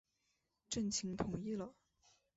[0.71, 1.75] 郑覃同意了。